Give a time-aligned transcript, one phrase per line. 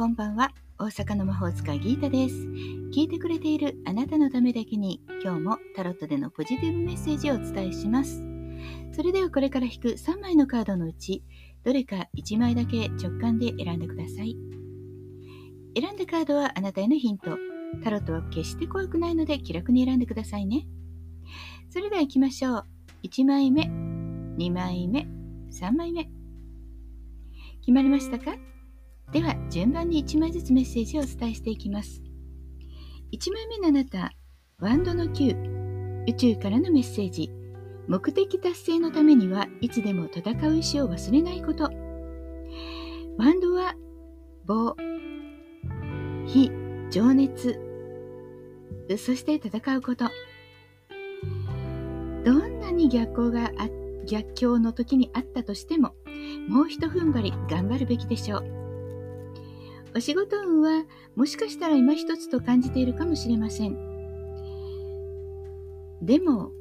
[0.00, 0.50] こんばんは。
[0.78, 2.34] 大阪の魔法使いギータです。
[2.34, 8.24] 聞いてくれているあなたのためだけに、今日もタロットでのポジティブメッセージをお伝えします。
[8.92, 11.22] それではこれから引く3枚のカードのうち、
[11.64, 14.38] どれか1枚だけ直感で選んでください。
[15.78, 17.36] 選んだカードはあなたへのヒント。
[17.84, 20.66] タロットは決して怖くないので気楽に選んでくださいね。
[21.68, 22.64] それでは行きましょう。
[23.02, 23.64] 1枚目、
[24.38, 25.06] 2枚目、
[25.52, 26.08] 3枚目。
[27.60, 28.34] 決まりましたか？
[29.12, 32.02] では順番に1枚ずつメッセージをお伝えしていきます。
[33.12, 34.12] 1枚目のあなた
[34.60, 37.30] ワンドの9宇宙からのメッセージ。
[37.88, 41.64] 目的達成のためにはいつでも戦う意志を忘れないこと。
[41.64, 43.74] ワンドは
[44.46, 44.76] 棒
[46.26, 46.52] 火
[46.90, 47.58] 情熱。
[48.90, 50.04] そして戦うこと。
[52.24, 53.50] どんなに逆行が
[54.06, 55.94] 逆境の時にあったとしても
[56.48, 58.59] もうひと踏ん張り頑張るべきでしょう。
[59.94, 60.84] お仕事運は
[61.16, 63.76] もしかしたら今一つと感じているかもしれません。
[66.02, 66.52] でも、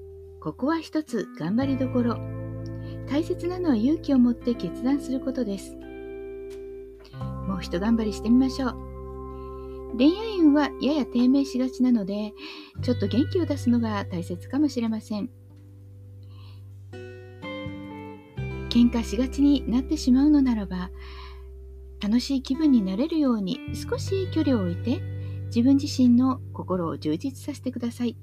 [0.41, 2.17] ここは一つ頑張りどころ。
[3.09, 5.75] 大切なのは勇気を持って決断することです。
[7.47, 9.97] もう一頑張りしてみましょう。
[9.97, 12.33] 恋愛運はやや低迷しがちなので、
[12.81, 15.29] ちょっと元気を出すのが大切かもしれません。
[18.69, 20.89] 喧嘩しがちになってしまうのならば、
[22.01, 25.01] 楽しい気分になれるように少し距離を置いて
[25.47, 28.15] 自分自身の心を充実させてください。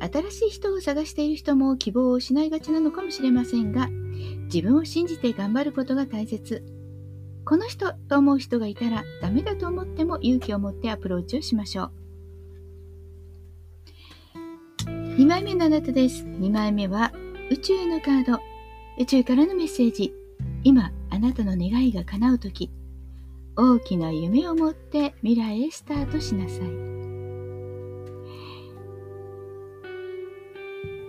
[0.00, 3.88] 新しい人を探している人も希望を失いがちなのかもしれませんが
[4.52, 6.64] 自分を信じて頑張ることが大切。
[7.44, 11.92] この人と思う人がいたらダメだと思っても勇気を持ってアプローチをしましょう。
[14.86, 16.24] 2枚目のあなたです。
[16.24, 17.12] 2枚目は
[17.50, 18.40] 宇宙のカード。
[18.98, 20.21] 宇宙からのメッセージ。
[20.64, 22.70] 今あなたの願いが叶う時
[23.56, 26.92] 大きな夢を持って未来へスタートしなさい。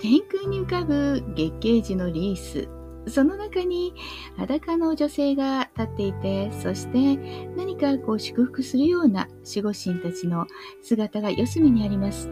[0.01, 2.67] 天空に浮かぶ月桂樹のリース
[3.07, 3.93] その中に
[4.35, 7.15] 裸の女性が立っていてそして
[7.55, 10.45] 何かこう祝福するような守護神たちの
[10.81, 12.29] 姿が四隅にあります。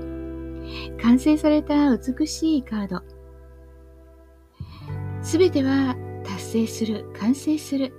[1.02, 3.02] 完成された美しいカード。
[5.22, 7.94] すべては達成する、完成する。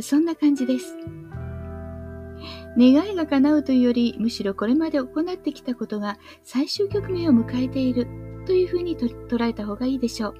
[0.00, 0.94] そんな感じです。
[2.76, 8.06] 願いが叶うというより、むしろこれまで行ってきたことが最終局面を迎えている
[8.46, 10.34] というふうに捉えた方がいいでしょう。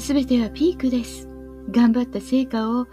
[0.00, 1.28] すべてはピークです。
[1.70, 2.86] 頑張った成果を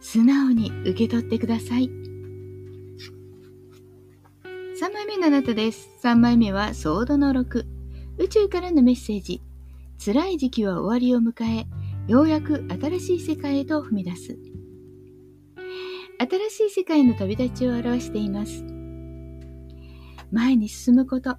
[0.00, 1.90] 素直に受け取ってください。
[4.80, 5.90] 3枚目のあなたです。
[6.02, 7.66] 3枚目はソードの6。
[8.18, 9.42] 宇宙からのメッセージ。
[10.08, 11.66] 辛い時期は終わりを迎え、
[12.10, 14.38] ようやく新しい世界へと踏み出す。
[16.50, 18.64] 新しい世界の旅立ちを表しています。
[20.32, 21.36] 前に進むこと、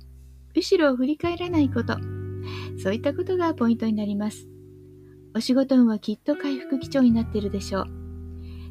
[0.53, 1.97] 後ろを振り返らないこと、
[2.83, 4.47] そういったことがポイントになります。
[5.33, 7.85] お仕事運はきっと回復基調になっているでしょう。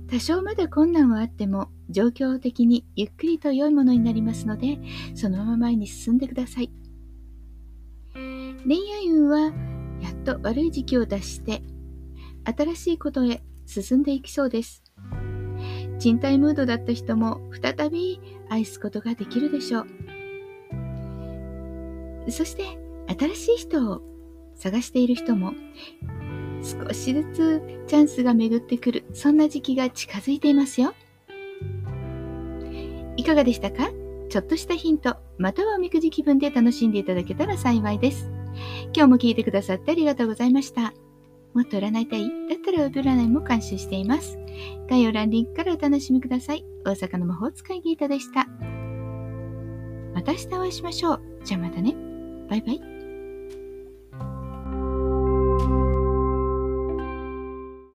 [0.09, 4.79] 多少まだ困難はあっても、状況的にゆっくりと良いものになりますので、
[5.17, 6.71] そのまま前に進んでください。
[8.65, 9.53] 恋愛運は
[10.01, 11.63] やっと悪い時期を脱して
[12.45, 14.83] 新しいことへ進んでいきそうです。
[15.99, 19.87] 賃貸ムードだった人も再び愛すことができるでしょう。
[22.31, 22.65] そして
[23.19, 24.03] 新しい人を
[24.55, 25.53] 探している人も
[26.63, 30.95] 少しずつチャンスが巡ってくるそんな時期が近づいていますよ。
[33.17, 33.91] いかがでしたか？
[34.29, 38.31] ちょっとしたヒントまたはおみくじ気分で楽しんでいただけたら幸いです。
[38.95, 40.93] 今日も聞いてくださってありがとうございました。
[41.55, 42.29] もっと占いたい？
[42.49, 44.39] だったらウェブ占いも監修しています。
[44.89, 46.65] 概要欄リンクからお楽しみください。
[46.85, 48.47] 大阪の魔法使いギータでした。
[50.15, 51.23] また明日お会いしましょう。
[51.45, 51.95] じゃあまたね。
[52.49, 52.98] バイバイ。